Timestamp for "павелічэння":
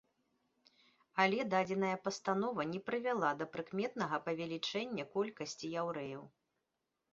4.31-5.09